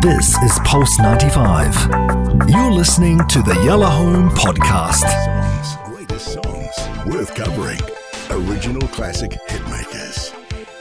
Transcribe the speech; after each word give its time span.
This 0.00 0.34
is 0.38 0.58
Pulse 0.64 0.98
95. 0.98 2.48
You're 2.48 2.72
listening 2.72 3.18
to 3.28 3.42
the 3.42 3.60
Yellow 3.66 3.84
Home 3.84 4.30
Podcast. 4.30 5.04
Songs, 5.04 5.76
greatest 5.84 6.32
songs, 6.32 7.06
worth 7.06 7.34
covering. 7.34 7.78
Original 8.30 8.88
classic 8.88 9.32
hitmakers. 9.46 10.34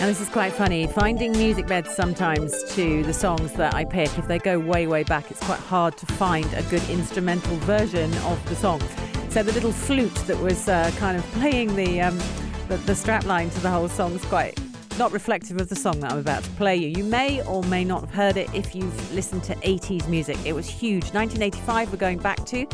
And 0.00 0.10
this 0.10 0.20
is 0.20 0.28
quite 0.28 0.52
funny. 0.52 0.88
Finding 0.88 1.30
music 1.30 1.68
beds 1.68 1.94
sometimes 1.94 2.64
to 2.74 3.04
the 3.04 3.14
songs 3.14 3.52
that 3.52 3.72
I 3.72 3.84
pick, 3.84 4.18
if 4.18 4.26
they 4.26 4.40
go 4.40 4.58
way, 4.58 4.88
way 4.88 5.04
back, 5.04 5.30
it's 5.30 5.44
quite 5.44 5.60
hard 5.60 5.96
to 5.98 6.06
find 6.06 6.52
a 6.54 6.64
good 6.64 6.82
instrumental 6.90 7.56
version 7.58 8.12
of 8.24 8.44
the 8.48 8.56
song. 8.56 8.82
So 9.28 9.44
the 9.44 9.52
little 9.52 9.70
flute 9.70 10.14
that 10.26 10.40
was 10.40 10.68
uh, 10.68 10.90
kind 10.96 11.16
of 11.16 11.24
playing 11.34 11.76
the, 11.76 12.00
um, 12.00 12.18
the 12.66 12.78
the 12.78 12.94
strapline 12.94 13.52
to 13.54 13.60
the 13.60 13.70
whole 13.70 13.88
song 13.88 14.14
is 14.14 14.24
quite 14.24 14.58
not 14.98 15.10
reflective 15.12 15.60
of 15.60 15.68
the 15.68 15.74
song 15.74 15.98
that 16.00 16.12
I'm 16.12 16.18
about 16.18 16.44
to 16.44 16.50
play 16.50 16.76
you. 16.76 16.88
You 16.88 17.04
may 17.04 17.42
or 17.46 17.62
may 17.64 17.84
not 17.84 18.02
have 18.02 18.10
heard 18.10 18.36
it 18.36 18.52
if 18.54 18.74
you've 18.74 19.12
listened 19.14 19.42
to 19.44 19.54
80s 19.56 20.06
music. 20.08 20.36
It 20.44 20.52
was 20.52 20.68
huge. 20.68 21.04
1985 21.12 21.90
we're 21.90 21.98
going 21.98 22.18
back 22.18 22.44
to. 22.46 22.66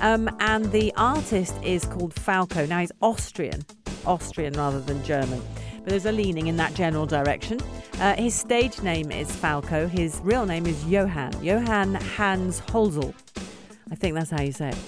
Um, 0.00 0.30
and 0.40 0.70
the 0.72 0.92
artist 0.96 1.54
is 1.62 1.84
called 1.84 2.14
Falco. 2.14 2.64
Now 2.64 2.80
he's 2.80 2.92
Austrian, 3.02 3.66
Austrian 4.06 4.54
rather 4.54 4.80
than 4.80 5.02
German. 5.04 5.42
But 5.76 5.90
there's 5.90 6.06
a 6.06 6.12
leaning 6.12 6.46
in 6.46 6.56
that 6.56 6.72
general 6.74 7.04
direction. 7.04 7.60
Uh, 8.00 8.14
his 8.14 8.34
stage 8.34 8.80
name 8.80 9.10
is 9.10 9.30
Falco. 9.30 9.88
His 9.88 10.20
real 10.22 10.46
name 10.46 10.66
is 10.66 10.82
Johann. 10.86 11.32
Johann 11.42 11.94
Hans 11.94 12.60
Holzel. 12.62 13.12
I 13.90 13.94
think 13.94 14.14
that's 14.14 14.30
how 14.30 14.40
you 14.40 14.52
say 14.52 14.70
it. 14.70 14.78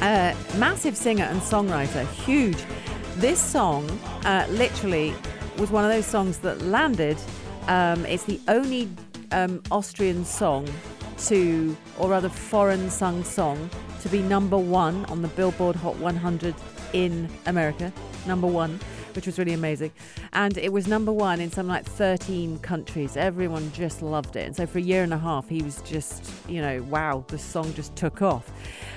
Uh, 0.00 0.34
massive 0.56 0.96
singer 0.96 1.24
and 1.24 1.40
songwriter, 1.40 2.06
huge. 2.06 2.58
This 3.16 3.40
song 3.40 3.88
uh, 4.24 4.46
literally 4.50 5.14
was 5.60 5.70
one 5.70 5.84
of 5.84 5.90
those 5.90 6.06
songs 6.06 6.38
that 6.38 6.62
landed. 6.62 7.18
Um, 7.68 8.06
it's 8.06 8.24
the 8.24 8.40
only 8.48 8.88
um, 9.30 9.62
Austrian 9.70 10.24
song 10.24 10.66
to, 11.26 11.76
or 11.98 12.08
rather 12.08 12.30
foreign 12.30 12.88
sung 12.88 13.22
song, 13.22 13.68
to 14.00 14.08
be 14.08 14.22
number 14.22 14.56
one 14.56 15.04
on 15.06 15.20
the 15.20 15.28
Billboard 15.28 15.76
Hot 15.76 15.96
100 15.96 16.54
in 16.94 17.28
America. 17.44 17.92
Number 18.26 18.46
one, 18.46 18.80
which 19.14 19.26
was 19.26 19.38
really 19.38 19.52
amazing. 19.52 19.92
And 20.32 20.56
it 20.56 20.72
was 20.72 20.86
number 20.86 21.12
one 21.12 21.40
in 21.40 21.52
some 21.52 21.68
like 21.68 21.84
13 21.84 22.60
countries. 22.60 23.18
Everyone 23.18 23.70
just 23.72 24.00
loved 24.00 24.36
it. 24.36 24.46
And 24.46 24.56
so 24.56 24.64
for 24.64 24.78
a 24.78 24.82
year 24.82 25.02
and 25.02 25.12
a 25.12 25.18
half, 25.18 25.46
he 25.46 25.62
was 25.62 25.82
just, 25.82 26.32
you 26.48 26.62
know, 26.62 26.82
wow, 26.84 27.22
the 27.28 27.36
song 27.36 27.74
just 27.74 27.94
took 27.96 28.22
off. 28.22 28.50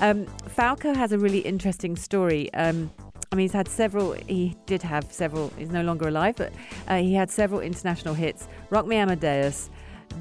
Um, 0.00 0.26
Falco 0.46 0.94
has 0.94 1.10
a 1.10 1.18
really 1.18 1.40
interesting 1.40 1.96
story. 1.96 2.54
Um, 2.54 2.92
I 3.34 3.36
mean, 3.36 3.44
he's 3.46 3.52
had 3.52 3.66
several, 3.66 4.12
he 4.12 4.56
did 4.64 4.80
have 4.82 5.12
several, 5.12 5.52
he's 5.58 5.72
no 5.72 5.82
longer 5.82 6.06
alive, 6.06 6.36
but 6.36 6.52
uh, 6.86 6.98
he 6.98 7.14
had 7.14 7.32
several 7.32 7.58
international 7.58 8.14
hits 8.14 8.46
Rock 8.70 8.86
Me 8.86 8.94
Amadeus, 8.94 9.70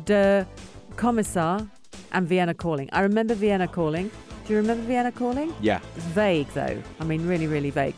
Der 0.05 0.47
Kommissar, 0.95 1.70
and 2.14 2.28
Vienna 2.28 2.55
Calling. 2.55 2.89
I 2.92 3.02
remember 3.02 3.36
Vienna 3.36 3.67
Calling. 3.67 4.09
Do 4.47 4.53
you 4.53 4.58
remember 4.58 4.83
Vienna 4.88 5.11
Calling? 5.11 5.53
Yeah. 5.61 5.80
It's 5.95 6.05
vague 6.05 6.47
though. 6.55 6.81
I 7.00 7.03
mean, 7.03 7.28
really, 7.28 7.45
really 7.45 7.70
vague. 7.70 7.94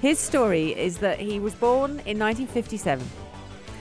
His 0.00 0.20
story 0.20 0.68
is 0.78 0.98
that 0.98 1.18
he 1.18 1.40
was 1.40 1.56
born 1.56 1.90
in 2.06 2.20
1957. 2.20 3.04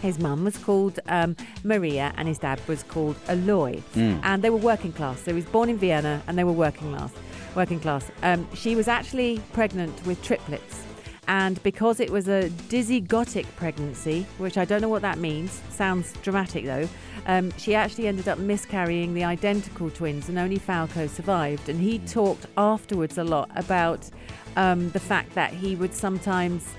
His 0.01 0.17
mum 0.17 0.43
was 0.43 0.57
called 0.57 0.99
um, 1.07 1.35
Maria 1.63 2.13
and 2.17 2.27
his 2.27 2.39
dad 2.39 2.59
was 2.67 2.81
called 2.81 3.15
Aloy. 3.27 3.83
And 4.23 4.43
they 4.43 4.49
were 4.49 4.57
working 4.57 4.91
class. 4.91 5.19
So 5.19 5.25
he 5.29 5.35
was 5.35 5.45
born 5.45 5.69
in 5.69 5.77
Vienna 5.77 6.23
and 6.25 6.35
they 6.35 6.43
were 6.43 6.51
working 6.51 6.95
class. 6.95 7.11
Working 7.55 7.79
class. 7.79 8.11
Um, 8.23 8.47
she 8.53 8.75
was 8.75 8.87
actually 8.87 9.41
pregnant 9.53 10.05
with 10.05 10.21
triplets. 10.23 10.83
And 11.27 11.61
because 11.61 11.99
it 11.99 12.09
was 12.09 12.27
a 12.27 12.49
dizygotic 12.69 13.45
pregnancy, 13.55 14.25
which 14.39 14.57
I 14.57 14.65
don't 14.65 14.81
know 14.81 14.89
what 14.89 15.03
that 15.03 15.19
means, 15.19 15.61
sounds 15.69 16.13
dramatic 16.23 16.65
though, 16.65 16.89
um, 17.27 17.51
she 17.57 17.75
actually 17.75 18.07
ended 18.07 18.27
up 18.27 18.39
miscarrying 18.39 19.13
the 19.13 19.23
identical 19.23 19.91
twins, 19.91 20.27
and 20.29 20.39
only 20.39 20.57
Falco 20.57 21.05
survived. 21.05 21.69
And 21.69 21.79
he 21.79 21.99
talked 21.99 22.47
afterwards 22.57 23.19
a 23.19 23.23
lot 23.23 23.51
about 23.55 24.09
um, 24.55 24.89
the 24.89 24.99
fact 24.99 25.35
that 25.35 25.53
he 25.53 25.75
would 25.75 25.93
sometimes 25.93 26.73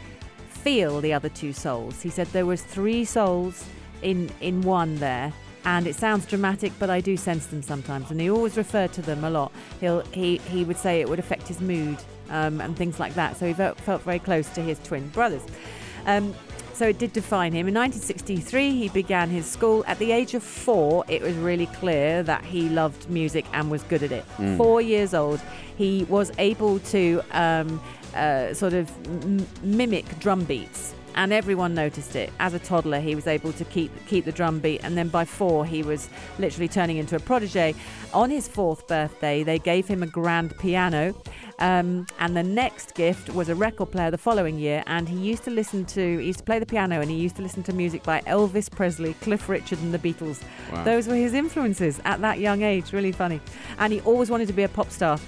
feel 0.48 1.00
the 1.00 1.12
other 1.12 1.28
two 1.28 1.52
souls. 1.52 2.02
He 2.02 2.10
said 2.10 2.26
there 2.28 2.46
was 2.46 2.62
three 2.62 3.04
souls 3.04 3.64
in 4.02 4.30
in 4.40 4.62
one 4.62 4.96
there. 4.96 5.32
And 5.64 5.86
it 5.86 5.94
sounds 5.94 6.26
dramatic, 6.26 6.72
but 6.78 6.88
I 6.90 7.00
do 7.00 7.16
sense 7.16 7.46
them 7.46 7.62
sometimes, 7.62 8.10
and 8.10 8.20
he 8.20 8.30
always 8.30 8.56
referred 8.56 8.92
to 8.94 9.02
them 9.02 9.24
a 9.24 9.30
lot. 9.30 9.52
He'll 9.80 10.00
he 10.12 10.38
he 10.38 10.64
would 10.64 10.78
say 10.78 11.00
it 11.00 11.08
would 11.08 11.18
affect 11.18 11.46
his 11.48 11.60
mood 11.60 11.98
um, 12.30 12.60
and 12.60 12.76
things 12.76 12.98
like 12.98 13.14
that. 13.14 13.36
So 13.36 13.46
he 13.46 13.52
felt, 13.52 13.78
very 14.02 14.18
close 14.18 14.48
to 14.50 14.62
his 14.62 14.78
twin 14.80 15.08
brothers. 15.08 15.42
Um, 16.06 16.34
so 16.72 16.88
it 16.88 16.98
did 16.98 17.12
define 17.12 17.52
him. 17.52 17.68
In 17.68 17.74
1963, 17.74 18.70
he 18.74 18.88
began 18.88 19.28
his 19.28 19.44
school. 19.44 19.84
At 19.86 19.98
the 19.98 20.12
age 20.12 20.32
of 20.32 20.42
four, 20.42 21.04
it 21.08 21.20
was 21.20 21.34
really 21.34 21.66
clear 21.66 22.22
that 22.22 22.42
he 22.42 22.70
loved 22.70 23.10
music 23.10 23.44
and 23.52 23.70
was 23.70 23.82
good 23.82 24.02
at 24.02 24.12
it. 24.12 24.24
Four 24.56 24.80
years 24.80 25.12
old, 25.12 25.42
he 25.76 26.04
was 26.04 26.32
able 26.38 26.78
to 26.78 27.20
um, 27.32 27.82
uh, 28.14 28.54
sort 28.54 28.72
of 28.72 28.90
m- 29.06 29.46
mimic 29.62 30.18
drum 30.20 30.44
beats. 30.44 30.94
And 31.14 31.32
everyone 31.32 31.74
noticed 31.74 32.16
it. 32.16 32.32
As 32.38 32.54
a 32.54 32.58
toddler, 32.58 33.00
he 33.00 33.14
was 33.14 33.26
able 33.26 33.52
to 33.54 33.64
keep 33.64 33.90
keep 34.06 34.24
the 34.24 34.32
drum 34.32 34.58
beat, 34.58 34.82
and 34.82 34.96
then 34.96 35.08
by 35.08 35.24
four, 35.24 35.66
he 35.66 35.82
was 35.82 36.08
literally 36.38 36.68
turning 36.68 36.96
into 36.96 37.16
a 37.16 37.20
protege. 37.20 37.74
On 38.14 38.30
his 38.30 38.48
fourth 38.48 38.86
birthday, 38.88 39.42
they 39.42 39.58
gave 39.58 39.86
him 39.86 40.02
a 40.02 40.06
grand 40.06 40.56
piano, 40.58 41.14
um, 41.58 42.06
and 42.18 42.36
the 42.36 42.42
next 42.42 42.94
gift 42.94 43.28
was 43.34 43.48
a 43.48 43.54
record 43.54 43.90
player 43.90 44.10
the 44.10 44.18
following 44.18 44.58
year. 44.58 44.82
And 44.86 45.08
he 45.08 45.18
used 45.18 45.44
to 45.44 45.50
listen 45.50 45.84
to, 45.86 46.18
he 46.18 46.26
used 46.26 46.38
to 46.38 46.44
play 46.44 46.58
the 46.58 46.66
piano, 46.66 47.00
and 47.00 47.10
he 47.10 47.16
used 47.16 47.36
to 47.36 47.42
listen 47.42 47.62
to 47.64 47.72
music 47.72 48.02
by 48.02 48.20
Elvis 48.22 48.70
Presley, 48.70 49.14
Cliff 49.14 49.48
Richard, 49.48 49.80
and 49.80 49.92
the 49.92 49.98
Beatles. 49.98 50.42
Wow. 50.72 50.84
Those 50.84 51.06
were 51.06 51.16
his 51.16 51.34
influences 51.34 52.00
at 52.04 52.20
that 52.22 52.38
young 52.38 52.62
age. 52.62 52.92
Really 52.92 53.12
funny. 53.12 53.40
And 53.78 53.92
he 53.92 54.00
always 54.02 54.30
wanted 54.30 54.46
to 54.48 54.54
be 54.54 54.62
a 54.62 54.68
pop 54.68 54.90
star. 54.90 55.18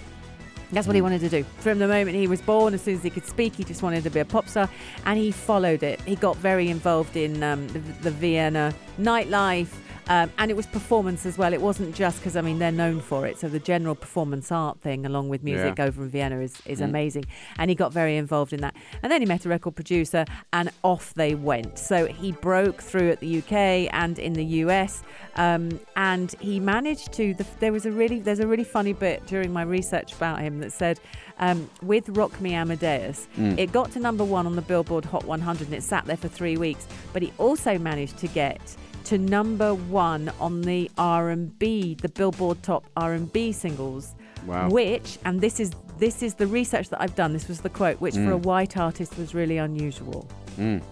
That's 0.72 0.86
what 0.86 0.96
he 0.96 1.02
wanted 1.02 1.20
to 1.20 1.28
do. 1.28 1.44
From 1.58 1.78
the 1.78 1.86
moment 1.86 2.16
he 2.16 2.26
was 2.26 2.40
born, 2.40 2.72
as 2.72 2.80
soon 2.80 2.96
as 2.96 3.02
he 3.02 3.10
could 3.10 3.26
speak, 3.26 3.54
he 3.54 3.62
just 3.62 3.82
wanted 3.82 4.04
to 4.04 4.10
be 4.10 4.20
a 4.20 4.24
pop 4.24 4.48
star, 4.48 4.70
and 5.04 5.18
he 5.18 5.30
followed 5.30 5.82
it. 5.82 6.00
He 6.02 6.16
got 6.16 6.36
very 6.38 6.68
involved 6.70 7.16
in 7.16 7.42
um, 7.42 7.68
the, 7.68 7.78
the 7.78 8.10
Vienna 8.10 8.74
nightlife, 8.98 9.68
um, 10.08 10.30
and 10.38 10.50
it 10.50 10.54
was 10.54 10.66
performance 10.66 11.24
as 11.26 11.38
well. 11.38 11.52
It 11.52 11.60
wasn't 11.60 11.94
just 11.94 12.18
because 12.18 12.36
I 12.36 12.40
mean 12.40 12.58
they're 12.58 12.72
known 12.72 13.00
for 13.00 13.26
it. 13.26 13.38
So 13.38 13.48
the 13.48 13.58
general 13.58 13.94
performance 13.94 14.50
art 14.50 14.80
thing, 14.80 15.06
along 15.06 15.28
with 15.28 15.42
music 15.42 15.74
Yeah. 15.78 15.84
over 15.84 16.02
in 16.02 16.08
Vienna, 16.10 16.40
is 16.40 16.60
is 16.66 16.80
amazing. 16.80 17.24
And 17.58 17.70
he 17.70 17.74
got 17.74 17.92
very 17.92 18.16
involved 18.16 18.52
in 18.52 18.60
that. 18.62 18.74
And 19.02 19.10
then 19.12 19.20
he 19.22 19.26
met 19.26 19.44
a 19.46 19.48
record 19.48 19.74
producer, 19.76 20.24
and 20.52 20.70
off 20.82 21.14
they 21.14 21.34
went. 21.34 21.78
So 21.78 22.06
he 22.06 22.32
broke 22.32 22.82
through 22.82 23.10
at 23.10 23.20
the 23.20 23.38
UK 23.38 23.88
and 23.92 24.18
in 24.18 24.32
the 24.32 24.44
US, 24.64 25.02
um, 25.36 25.78
and 25.96 26.34
he 26.40 26.58
managed 26.60 27.12
to. 27.14 27.34
The, 27.34 27.46
there 27.60 27.72
was 27.72 27.86
a 27.86 27.90
really 27.92 28.20
there's 28.20 28.40
a 28.40 28.46
really 28.46 28.64
funny 28.64 28.92
bit 28.92 29.24
during 29.26 29.52
my 29.52 29.62
research 29.62 30.12
about 30.14 30.40
him 30.40 30.58
that 30.60 30.72
said 30.72 30.98
um, 31.38 31.70
with 31.82 32.08
Rock 32.10 32.40
Me 32.40 32.54
Amadeus, 32.54 33.26
it 33.36 33.72
got 33.72 33.90
to 33.92 34.00
number 34.00 34.24
one 34.24 34.46
on 34.46 34.54
the 34.56 34.62
Billboard 34.62 35.04
Hot 35.06 35.24
100, 35.24 35.68
and 35.68 35.74
it 35.74 35.82
sat 35.82 36.04
there 36.06 36.16
for 36.16 36.28
three 36.28 36.56
weeks. 36.56 36.86
But 37.12 37.22
he 37.22 37.32
also 37.38 37.78
managed 37.78 38.18
to 38.18 38.28
get 38.28 38.60
to 39.06 39.18
number 39.18 39.74
one 39.74 40.30
on 40.40 40.62
the 40.62 40.90
R&B, 40.98 41.96
the 42.00 42.08
Billboard 42.08 42.62
Top 42.62 42.84
R&B 42.96 43.52
singles. 43.52 44.14
Wow. 44.46 44.68
Which, 44.70 45.18
and 45.24 45.40
this 45.40 45.60
is 45.60 45.70
this 45.98 46.20
is 46.22 46.34
the 46.34 46.48
research 46.48 46.88
that 46.88 47.00
I've 47.00 47.14
done. 47.14 47.32
This 47.32 47.46
was 47.46 47.60
the 47.60 47.68
quote, 47.70 48.00
which 48.00 48.14
for 48.14 48.32
a 48.32 48.38
Mm. 48.38 48.42
white 48.42 48.76
artist 48.76 49.16
was 49.16 49.34
really 49.34 49.58
unusual. 49.58 50.26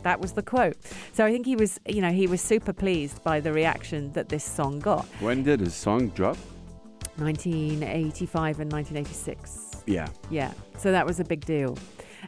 That 0.05 0.21
was 0.21 0.33
the 0.33 0.43
quote. 0.43 0.77
So 1.13 1.25
I 1.27 1.33
think 1.33 1.47
he 1.47 1.57
was, 1.57 1.81
you 1.87 2.01
know, 2.01 2.13
he 2.13 2.27
was 2.29 2.41
super 2.41 2.73
pleased 2.73 3.23
by 3.25 3.41
the 3.41 3.53
reaction 3.53 4.13
that 4.13 4.29
this 4.29 4.45
song 4.45 4.79
got. 4.79 5.05
When 5.21 5.43
did 5.43 5.61
his 5.61 5.75
song 5.75 6.09
drop? 6.11 6.37
1985 7.17 8.61
and 8.61 8.73
1986. 8.73 9.83
Yeah. 9.87 10.09
Yeah, 10.31 10.53
so 10.79 10.93
that 10.93 11.05
was 11.07 11.21
a 11.21 11.25
big 11.25 11.45
deal. 11.45 11.77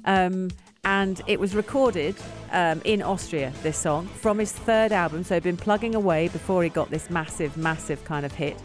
Um, 0.04 0.48
and 0.84 1.22
it 1.28 1.38
was 1.38 1.54
recorded 1.54 2.16
um, 2.50 2.82
in 2.84 3.03
Austria, 3.03 3.53
this 3.62 3.78
song, 3.78 4.09
from 4.09 4.38
his 4.38 4.50
third 4.50 4.91
album. 4.91 5.22
So 5.22 5.34
he'd 5.34 5.44
been 5.44 5.56
plugging 5.56 5.94
away 5.94 6.26
before 6.28 6.65
he 6.65 6.69
got 6.69 6.91
this 6.91 7.09
massive, 7.09 7.56
massive 7.56 8.04
kind 8.04 8.27
of 8.27 8.33
hit. 8.33 8.56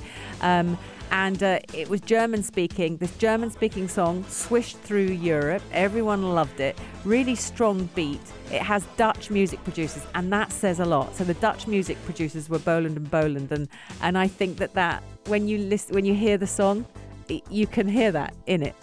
Um, 0.41 0.79
and 1.11 1.41
uh, 1.43 1.59
it 1.73 1.89
was 1.89 2.01
German 2.01 2.41
speaking. 2.41 2.97
This 2.97 3.15
German 3.17 3.51
speaking 3.51 3.87
song 3.87 4.25
swished 4.27 4.77
through 4.79 5.05
Europe. 5.05 5.61
Everyone 5.71 6.33
loved 6.33 6.59
it. 6.59 6.77
Really 7.05 7.35
strong 7.35 7.87
beat. 7.93 8.19
It 8.51 8.61
has 8.61 8.85
Dutch 8.97 9.29
music 9.29 9.63
producers, 9.63 10.03
and 10.15 10.33
that 10.33 10.51
says 10.51 10.79
a 10.79 10.85
lot. 10.85 11.15
So 11.15 11.23
the 11.23 11.35
Dutch 11.35 11.67
music 11.67 12.03
producers 12.03 12.49
were 12.49 12.59
Bolland 12.59 12.97
and 12.97 13.09
Bolland, 13.09 13.51
and 13.51 13.69
and 14.01 14.17
I 14.17 14.27
think 14.27 14.57
that 14.57 14.73
that 14.73 15.01
when 15.27 15.47
you 15.47 15.59
listen, 15.59 15.95
when 15.95 16.03
you 16.03 16.13
hear 16.13 16.37
the 16.37 16.47
song, 16.47 16.85
y- 17.29 17.41
you 17.49 17.67
can 17.67 17.87
hear 17.87 18.11
that 18.11 18.33
in 18.45 18.61
it. 18.61 18.75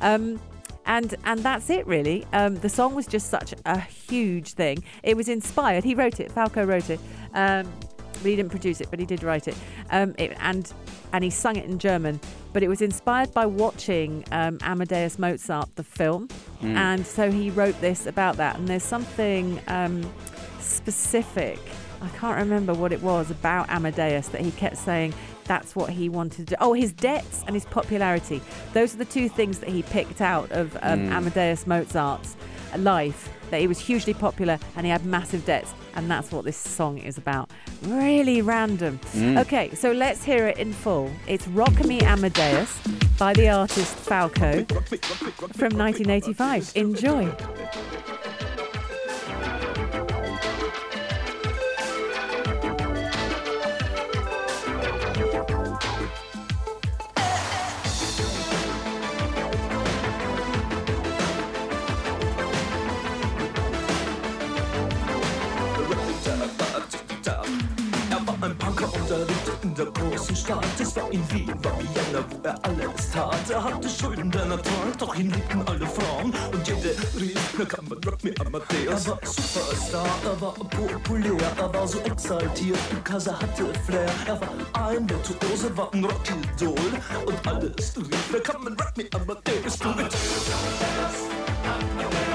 Um, 0.00 0.40
and 0.86 1.14
and 1.24 1.40
that's 1.40 1.70
it 1.70 1.86
really. 1.86 2.26
Um, 2.32 2.56
the 2.56 2.68
song 2.68 2.94
was 2.94 3.06
just 3.06 3.28
such 3.28 3.54
a 3.64 3.80
huge 3.80 4.52
thing. 4.52 4.82
It 5.02 5.16
was 5.16 5.28
inspired. 5.28 5.84
He 5.84 5.94
wrote 5.94 6.20
it. 6.20 6.32
Falco 6.32 6.64
wrote 6.64 6.90
it. 6.90 7.00
Um, 7.34 7.70
but 8.22 8.30
he 8.30 8.36
didn't 8.36 8.50
produce 8.50 8.80
it, 8.80 8.88
but 8.90 8.98
he 8.98 9.04
did 9.04 9.22
write 9.22 9.46
it. 9.46 9.56
Um, 9.90 10.14
it 10.18 10.36
and 10.40 10.72
and 11.12 11.22
he 11.22 11.30
sung 11.30 11.56
it 11.56 11.66
in 11.66 11.78
German. 11.78 12.20
But 12.52 12.62
it 12.62 12.68
was 12.68 12.80
inspired 12.80 13.34
by 13.34 13.44
watching 13.46 14.24
um, 14.32 14.58
Amadeus 14.62 15.18
Mozart, 15.18 15.76
the 15.76 15.84
film, 15.84 16.28
and 16.62 17.06
so 17.06 17.30
he 17.30 17.50
wrote 17.50 17.78
this 17.82 18.06
about 18.06 18.36
that. 18.38 18.56
And 18.56 18.66
there's 18.66 18.82
something 18.82 19.60
um, 19.68 20.10
specific. 20.58 21.58
I 22.00 22.08
can't 22.16 22.38
remember 22.38 22.72
what 22.72 22.92
it 22.92 23.02
was 23.02 23.30
about 23.30 23.68
Amadeus 23.68 24.28
that 24.28 24.40
he 24.40 24.50
kept 24.52 24.78
saying 24.78 25.12
that's 25.46 25.74
what 25.76 25.90
he 25.90 26.08
wanted 26.08 26.48
to 26.48 26.54
do. 26.54 26.56
Oh, 26.60 26.72
his 26.72 26.92
debts 26.92 27.42
and 27.46 27.54
his 27.54 27.64
popularity. 27.64 28.40
Those 28.72 28.94
are 28.94 28.98
the 28.98 29.04
two 29.04 29.28
things 29.28 29.58
that 29.60 29.68
he 29.68 29.82
picked 29.82 30.20
out 30.20 30.50
of 30.52 30.76
um, 30.82 31.10
Amadeus 31.12 31.66
Mozart's 31.66 32.36
life. 32.76 33.30
That 33.50 33.60
he 33.60 33.68
was 33.68 33.78
hugely 33.78 34.12
popular 34.12 34.58
and 34.76 34.84
he 34.84 34.90
had 34.90 35.04
massive 35.06 35.46
debts, 35.46 35.72
and 35.94 36.10
that's 36.10 36.32
what 36.32 36.44
this 36.44 36.56
song 36.56 36.98
is 36.98 37.16
about. 37.16 37.48
Really 37.82 38.42
random. 38.42 38.98
Okay, 39.16 39.72
so 39.72 39.92
let's 39.92 40.24
hear 40.24 40.48
it 40.48 40.58
in 40.58 40.72
full. 40.72 41.12
It's 41.28 41.46
Rock 41.46 41.84
Me 41.84 42.00
Amadeus 42.00 42.76
by 43.16 43.32
the 43.34 43.48
artist 43.48 43.94
Falco 43.94 44.64
from 45.54 45.78
1985. 45.78 46.72
Enjoy. 46.74 47.32
Er 68.16 68.26
war 68.26 68.48
ein 68.48 68.56
Punker 68.56 68.88
er 69.10 69.18
lebte 69.18 69.52
in 69.62 69.74
der 69.74 69.86
großen 69.86 70.34
Stadt. 70.34 70.64
Es 70.78 70.96
war 70.96 71.12
in 71.12 71.22
Wien, 71.30 71.52
war 71.62 71.78
Vienna, 71.78 72.24
wo 72.30 72.38
er 72.44 72.58
alles 72.64 73.10
tat. 73.12 73.50
Er 73.50 73.62
hatte 73.62 73.88
Schulden, 73.90 74.30
denn 74.30 74.50
er 74.50 74.62
trank, 74.62 74.98
doch 74.98 75.14
ihn 75.14 75.30
liebten 75.30 75.62
alle 75.68 75.86
Frauen. 75.86 76.32
Und 76.50 76.66
jede 76.66 76.96
rief, 77.20 77.54
na 77.58 77.64
kann 77.66 77.86
man 77.90 77.98
Rock 78.04 78.24
me 78.24 78.32
Amadeus. 78.40 79.06
Er 79.06 79.10
war 79.10 79.18
Superstar, 79.22 80.08
er 80.24 80.40
war 80.40 80.54
populär, 80.54 81.52
er 81.58 81.74
war 81.74 81.86
so 81.86 81.98
exaltiert, 82.00 82.78
because 82.88 83.28
er 83.28 83.38
hatte 83.38 83.66
Flair. 83.84 84.10
Er 84.26 84.40
war 84.40 84.88
ein 84.88 85.10
Virtuose, 85.10 85.76
war 85.76 85.92
ein 85.92 86.02
Rockidol. 86.02 86.74
Und 87.26 87.46
alles 87.46 87.96
rief, 87.98 88.30
na 88.32 88.38
kann 88.38 88.64
man 88.64 88.72
Rock 88.80 88.96
me 88.96 89.04
Amadeus. 89.12 89.78
Du 89.78 89.88
mit 89.90 90.10
kann 91.66 92.25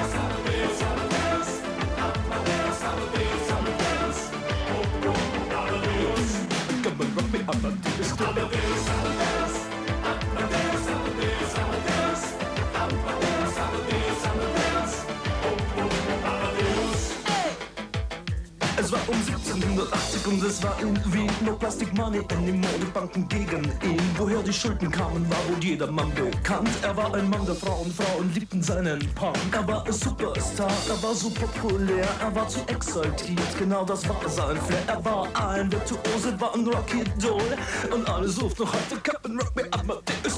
Es 18.92 18.98
war 18.98 19.08
um 19.08 19.16
1780 19.16 20.28
und 20.28 20.44
es 20.44 20.62
war 20.62 20.78
in 20.82 21.14
Wien 21.14 21.32
No 21.46 21.54
Plastic 21.54 21.94
Money 21.94 22.20
anymore, 22.30 22.74
die 22.78 22.92
Banken 22.92 23.26
gegen 23.30 23.64
ihn. 23.64 24.02
Woher 24.18 24.44
die 24.44 24.52
Schulden 24.52 24.92
kamen, 24.92 25.26
war 25.30 25.38
wohl 25.48 25.64
jedermann 25.64 26.14
bekannt. 26.14 26.68
Er 26.82 26.98
war 26.98 27.14
ein 27.14 27.30
Mann 27.30 27.46
der 27.46 27.56
Frauen, 27.56 27.90
Frauen 27.90 28.34
liebten 28.34 28.62
seinen 28.62 29.00
Punk. 29.16 29.38
Er 29.54 29.66
war 29.66 29.86
ein 29.86 29.94
Superstar, 29.94 30.70
er 30.90 31.02
war 31.02 31.16
so 31.16 31.30
populär 31.30 32.06
Er 32.20 32.36
war 32.36 32.50
zu 32.50 32.60
exaltiert, 32.68 33.58
genau 33.58 33.86
das 33.86 34.10
war 34.10 34.28
sein 34.28 34.58
Flair. 34.58 34.84
Er 34.88 35.06
war 35.06 35.26
ein 35.36 35.72
Virtuose, 35.72 36.38
war 36.42 36.54
ein 36.54 36.68
Rocky-Doll 36.68 37.58
Und 37.92 38.10
alle 38.10 38.28
suchten 38.28 38.64
noch 38.64 38.74
heute 38.74 39.00
Captain 39.02 39.40
Rock 39.40 39.56
Me 39.56 39.68
Amadeus 39.72 40.38